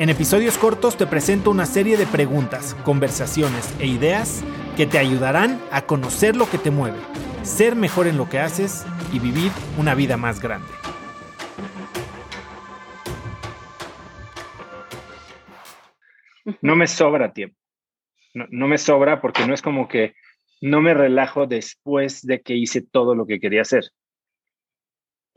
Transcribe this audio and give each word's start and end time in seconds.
En 0.00 0.08
episodios 0.08 0.56
cortos 0.56 0.96
te 0.96 1.06
presento 1.06 1.50
una 1.50 1.66
serie 1.66 1.98
de 1.98 2.06
preguntas, 2.06 2.74
conversaciones 2.84 3.78
e 3.80 3.86
ideas 3.86 4.42
que 4.74 4.86
te 4.86 4.96
ayudarán 4.96 5.60
a 5.70 5.82
conocer 5.82 6.36
lo 6.36 6.48
que 6.48 6.56
te 6.56 6.70
mueve, 6.70 6.96
ser 7.42 7.76
mejor 7.76 8.06
en 8.06 8.16
lo 8.16 8.26
que 8.26 8.38
haces 8.38 8.86
y 9.12 9.18
vivir 9.18 9.52
una 9.76 9.94
vida 9.94 10.16
más 10.16 10.40
grande. 10.40 10.66
No 16.62 16.76
me 16.76 16.86
sobra 16.86 17.34
tiempo. 17.34 17.58
No, 18.32 18.68
me 18.68 18.78
sobra 18.78 19.20
porque 19.20 19.46
no 19.46 19.52
es 19.52 19.60
como 19.60 19.86
que 19.86 20.14
no 20.62 20.80
me 20.80 20.94
relajo 20.94 21.46
después 21.46 22.26
de 22.26 22.40
que 22.40 22.54
hice 22.54 22.80
todo 22.80 23.14
lo 23.14 23.26
que 23.26 23.38
quería 23.38 23.60
hacer. 23.60 23.90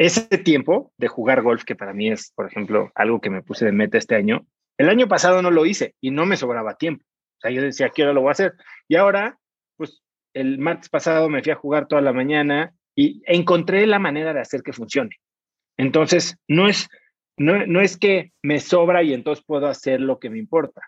Ese 0.03 0.37
tiempo 0.37 0.91
de 0.97 1.07
jugar 1.07 1.41
golf, 1.41 1.63
que 1.63 1.77
para 1.77 1.93
mí 1.93 2.11
es, 2.11 2.33
por 2.35 2.45
ejemplo, 2.45 2.91
algo 2.93 3.21
que 3.21 3.29
me 3.29 3.41
puse 3.41 3.63
de 3.63 3.71
meta 3.71 3.97
este 3.97 4.15
año, 4.15 4.45
el 4.77 4.89
año 4.89 5.07
pasado 5.07 5.41
no 5.41 5.49
lo 5.49 5.65
hice 5.65 5.95
y 6.01 6.11
no 6.11 6.25
me 6.25 6.35
sobraba 6.35 6.75
tiempo. 6.75 7.05
O 7.05 7.39
sea, 7.39 7.51
yo 7.51 7.61
decía, 7.61 7.87
¿qué 7.87 8.03
hora 8.03 8.11
lo 8.11 8.19
voy 8.19 8.27
a 8.27 8.31
hacer? 8.33 8.53
Y 8.89 8.97
ahora, 8.97 9.37
pues 9.77 10.03
el 10.33 10.57
martes 10.57 10.89
pasado 10.89 11.29
me 11.29 11.41
fui 11.41 11.53
a 11.53 11.55
jugar 11.55 11.87
toda 11.87 12.01
la 12.01 12.11
mañana 12.11 12.73
y 12.93 13.23
encontré 13.25 13.87
la 13.87 13.97
manera 13.97 14.33
de 14.33 14.41
hacer 14.41 14.61
que 14.61 14.73
funcione. 14.73 15.21
Entonces, 15.77 16.35
no 16.49 16.67
es, 16.67 16.89
no, 17.37 17.65
no 17.65 17.79
es 17.79 17.95
que 17.95 18.33
me 18.41 18.59
sobra 18.59 19.03
y 19.03 19.13
entonces 19.13 19.45
puedo 19.47 19.67
hacer 19.67 20.01
lo 20.01 20.19
que 20.19 20.29
me 20.29 20.37
importa. 20.37 20.81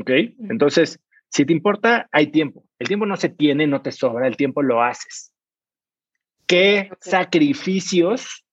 ¿Ok? 0.00 0.10
Entonces, 0.50 0.98
si 1.30 1.44
te 1.44 1.52
importa, 1.52 2.08
hay 2.10 2.32
tiempo. 2.32 2.64
El 2.80 2.88
tiempo 2.88 3.06
no 3.06 3.16
se 3.16 3.28
tiene, 3.28 3.68
no 3.68 3.80
te 3.80 3.92
sobra, 3.92 4.26
el 4.26 4.36
tiempo 4.36 4.60
lo 4.60 4.82
haces. 4.82 5.32
¿Qué 6.46 6.90
sacrificios? 7.00 8.44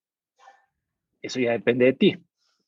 Eso 1.22 1.40
ya 1.40 1.52
depende 1.52 1.86
de 1.86 1.94
ti. 1.94 2.18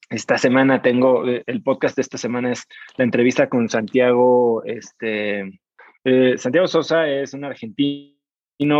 Esta 0.10 0.38
semana 0.38 0.82
tengo, 0.82 1.28
eh, 1.28 1.44
el 1.48 1.64
podcast 1.64 1.96
de 1.96 2.02
esta 2.02 2.18
semana 2.18 2.52
es 2.52 2.68
la 2.98 3.06
entrevista 3.06 3.50
con 3.50 3.70
Santiago, 3.70 4.64
este, 4.64 5.60
eh, 6.04 6.38
Santiago 6.38 6.68
Sosa 6.68 7.08
es 7.08 7.34
un 7.34 7.46
argentino, 7.46 8.14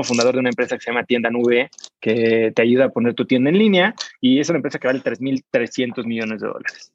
fundador 0.04 0.36
de 0.36 0.40
una 0.42 0.50
empresa 0.50 0.76
que 0.76 0.84
se 0.84 0.92
llama 0.92 1.06
Tienda 1.06 1.30
Nube, 1.30 1.70
que 2.00 2.52
te 2.56 2.62
ayuda 2.62 2.86
a 2.86 2.90
poner 2.90 3.16
tu 3.16 3.26
tienda 3.26 3.50
en 3.50 3.58
línea 3.58 3.96
y 4.22 4.40
es 4.40 4.50
una 4.50 4.58
empresa 4.58 4.80
que 4.80 4.88
vale 4.88 5.00
3.300 5.00 6.06
millones 6.06 6.42
de 6.42 6.48
dólares. 6.48 6.94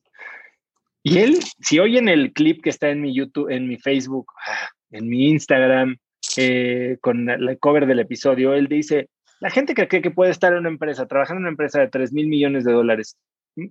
Y 1.02 1.18
él, 1.18 1.38
si 1.60 1.78
oyen 1.78 2.08
el 2.08 2.32
clip 2.32 2.62
que 2.62 2.70
está 2.70 2.90
en 2.90 3.00
mi 3.00 3.14
YouTube, 3.14 3.50
en 3.50 3.66
mi 3.66 3.78
Facebook, 3.78 4.32
ah, 4.46 4.68
en 4.90 5.08
mi 5.08 5.28
Instagram, 5.28 5.96
eh, 6.36 6.98
con 7.00 7.28
el 7.28 7.58
cover 7.58 7.86
del 7.86 8.00
episodio, 8.00 8.54
él 8.54 8.68
dice, 8.68 9.08
la 9.40 9.50
gente 9.50 9.74
que 9.74 9.88
cree 9.88 10.02
que 10.02 10.10
puede 10.10 10.30
estar 10.30 10.52
en 10.52 10.60
una 10.60 10.68
empresa, 10.68 11.06
trabajando 11.06 11.38
en 11.38 11.44
una 11.44 11.50
empresa 11.50 11.80
de 11.80 11.88
3 11.88 12.12
mil 12.12 12.28
millones 12.28 12.64
de 12.64 12.72
dólares, 12.72 13.16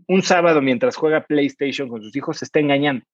un 0.07 0.21
sábado 0.21 0.61
mientras 0.61 0.95
juega 0.95 1.25
PlayStation 1.25 1.89
con 1.89 2.01
sus 2.01 2.15
hijos, 2.15 2.37
se 2.37 2.45
está 2.45 2.59
engañando. 2.59 3.05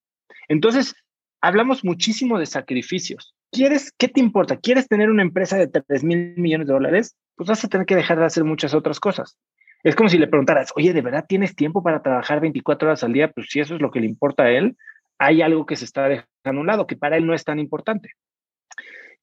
Entonces, 0.48 0.96
hablamos 1.42 1.84
muchísimo 1.84 2.40
de 2.40 2.46
sacrificios. 2.46 3.36
¿Quieres, 3.52 3.94
qué 3.98 4.08
te 4.08 4.20
importa? 4.20 4.58
¿Quieres 4.58 4.88
tener 4.88 5.10
una 5.10 5.22
empresa 5.22 5.58
de 5.58 5.68
3 5.68 6.04
mil 6.04 6.34
millones 6.38 6.68
de 6.68 6.74
dólares? 6.74 7.16
Pues 7.36 7.50
vas 7.50 7.64
a 7.64 7.68
tener 7.68 7.86
que 7.86 7.96
dejar 7.96 8.20
de 8.20 8.26
hacer 8.26 8.44
muchas 8.44 8.74
otras 8.74 9.00
cosas. 9.00 9.38
Es 9.84 9.96
como 9.96 10.10
si 10.10 10.18
le 10.18 10.28
preguntaras, 10.28 10.72
oye, 10.76 10.94
¿de 10.94 11.02
verdad 11.02 11.26
tienes 11.28 11.56
tiempo 11.56 11.84
para 11.84 12.02
trabajar 12.02 12.40
24 12.40 12.88
horas 12.88 13.04
al 13.04 13.14
día? 13.14 13.32
Pues 13.32 13.48
si 13.50 13.60
eso 13.60 13.76
es 13.76 13.82
lo 13.82 13.92
que 13.92 14.00
le 14.00 14.08
importa 14.08 14.44
a 14.44 14.52
él, 14.52 14.78
hay 15.20 15.42
algo 15.42 15.66
que 15.66 15.76
se 15.76 15.86
está 15.86 16.08
dejando 16.08 16.28
a 16.46 16.52
un 16.52 16.68
lado, 16.68 16.88
que 16.88 16.96
para 16.96 17.18
él 17.18 17.26
no 17.28 17.34
es 17.34 17.44
tan 17.44 17.60
importante. 17.60 18.12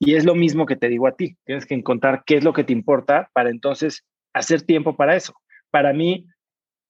Y 0.01 0.15
es 0.15 0.25
lo 0.25 0.35
mismo 0.35 0.65
que 0.65 0.77
te 0.77 0.89
digo 0.89 1.07
a 1.07 1.15
ti. 1.15 1.37
Tienes 1.45 1.67
que 1.67 1.75
encontrar 1.75 2.25
qué 2.25 2.37
es 2.37 2.45
lo 2.45 2.55
que 2.55 2.65
te 2.65 2.73
importa 2.73 3.31
para 3.35 3.51
entonces 3.51 4.07
hacer 4.33 4.63
tiempo 4.63 4.97
para 4.97 5.15
eso. 5.15 5.35
Para 5.71 5.93
mí, 5.93 6.27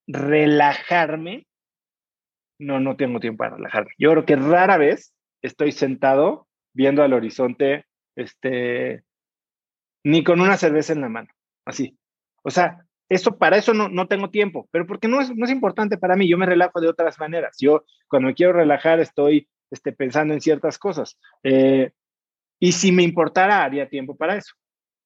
relajarme, 0.06 1.46
no, 2.58 2.78
no 2.78 2.96
tengo 2.96 3.18
tiempo 3.18 3.38
para 3.38 3.56
relajarme. 3.56 3.90
Yo 3.98 4.12
creo 4.12 4.24
que 4.24 4.36
rara 4.36 4.76
vez 4.78 5.12
estoy 5.42 5.72
sentado 5.72 6.46
viendo 6.72 7.02
al 7.02 7.12
horizonte, 7.12 7.84
este, 8.14 9.02
ni 10.04 10.22
con 10.22 10.40
una 10.40 10.56
cerveza 10.56 10.92
en 10.92 11.00
la 11.00 11.08
mano, 11.08 11.28
así. 11.64 11.98
O 12.44 12.50
sea, 12.50 12.86
eso, 13.08 13.38
para 13.38 13.56
eso 13.56 13.74
no, 13.74 13.88
no 13.88 14.06
tengo 14.06 14.30
tiempo, 14.30 14.68
pero 14.70 14.86
porque 14.86 15.08
no 15.08 15.20
es, 15.20 15.34
no 15.34 15.44
es 15.44 15.50
importante 15.50 15.98
para 15.98 16.14
mí, 16.14 16.28
yo 16.28 16.38
me 16.38 16.46
relajo 16.46 16.80
de 16.80 16.88
otras 16.88 17.18
maneras. 17.18 17.56
Yo 17.58 17.84
cuando 18.08 18.28
me 18.28 18.34
quiero 18.34 18.52
relajar 18.52 19.00
estoy 19.00 19.48
este, 19.70 19.92
pensando 19.92 20.32
en 20.32 20.40
ciertas 20.40 20.78
cosas. 20.78 21.18
Eh, 21.42 21.90
y 22.60 22.72
si 22.72 22.92
me 22.92 23.02
importara, 23.02 23.64
haría 23.64 23.88
tiempo 23.88 24.16
para 24.16 24.36
eso. 24.36 24.54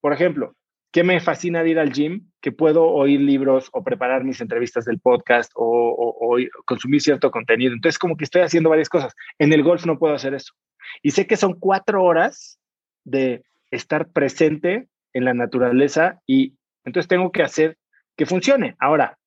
Por 0.01 0.11
ejemplo, 0.11 0.55
¿qué 0.91 1.03
me 1.03 1.21
fascina 1.21 1.63
de 1.63 1.69
ir 1.69 1.79
al 1.79 1.93
gym? 1.93 2.29
Que 2.41 2.51
puedo 2.51 2.85
oír 2.85 3.21
libros 3.21 3.69
o 3.71 3.81
preparar 3.81 4.25
mis 4.25 4.41
entrevistas 4.41 4.83
del 4.83 4.99
podcast 4.99 5.51
o, 5.55 6.37
consumir 6.65 7.01
cierto 7.01 7.31
contenido. 7.31 7.73
Entonces, 7.73 7.97
como 7.97 8.17
que 8.17 8.25
estoy 8.25 8.41
haciendo 8.41 8.69
varias 8.69 8.89
cosas. 8.89 9.15
En 9.39 9.53
el 9.53 9.63
golf 9.63 9.85
no 9.85 9.97
puedo 9.97 10.13
hacer 10.13 10.33
eso. 10.33 10.53
Y 11.01 11.11
sé 11.11 11.27
que 11.27 11.37
son 11.37 11.57
cuatro 11.57 12.03
horas 12.03 12.59
de 13.05 13.43
estar 13.71 14.09
presente 14.09 14.89
en 15.13 15.23
la 15.23 15.33
naturaleza 15.33 16.19
y 16.27 16.57
entonces 16.83 17.07
tengo 17.07 17.31
que 17.31 17.41
hacer 17.41 17.77
que 18.17 18.25
funcione. 18.25 18.75
Ahora, 18.79 19.17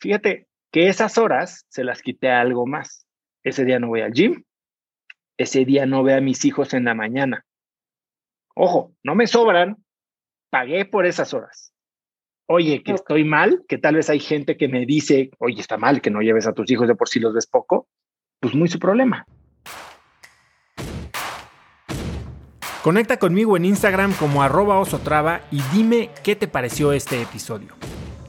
fíjate 0.00 0.48
que 0.72 0.88
esas 0.88 1.18
horas 1.18 1.66
se 1.68 1.84
las 1.84 2.02
quité 2.02 2.30
a 2.30 2.40
algo 2.40 2.66
más. 2.66 3.06
Ese 3.44 3.64
día 3.64 3.78
no 3.78 3.88
voy 3.88 4.00
al 4.00 4.12
gym, 4.12 4.44
ese 5.38 5.64
día 5.64 5.86
no 5.86 6.02
veo 6.02 6.18
a 6.18 6.20
mis 6.20 6.44
hijos 6.44 6.74
en 6.74 6.84
la 6.84 6.94
mañana. 6.94 7.44
Ojo, 8.54 8.92
no 9.02 9.14
me 9.14 9.26
sobran, 9.26 9.76
pagué 10.50 10.84
por 10.84 11.06
esas 11.06 11.32
horas. 11.34 11.72
Oye, 12.46 12.82
que 12.82 12.92
estoy 12.92 13.24
mal, 13.24 13.64
que 13.68 13.78
tal 13.78 13.94
vez 13.94 14.10
hay 14.10 14.18
gente 14.18 14.56
que 14.56 14.66
me 14.66 14.84
dice, 14.84 15.30
oye, 15.38 15.60
está 15.60 15.78
mal 15.78 16.00
que 16.00 16.10
no 16.10 16.20
lleves 16.20 16.46
a 16.46 16.52
tus 16.52 16.68
hijos 16.70 16.88
de 16.88 16.96
por 16.96 17.08
sí 17.08 17.20
los 17.20 17.32
ves 17.32 17.46
poco, 17.46 17.86
pues 18.40 18.54
muy 18.54 18.68
su 18.68 18.78
problema. 18.78 19.24
Conecta 22.82 23.18
conmigo 23.18 23.56
en 23.56 23.66
Instagram 23.66 24.14
como 24.14 24.42
arroba 24.42 24.80
osotrava 24.80 25.42
y 25.50 25.60
dime 25.72 26.10
qué 26.24 26.34
te 26.34 26.48
pareció 26.48 26.92
este 26.92 27.20
episodio. 27.20 27.74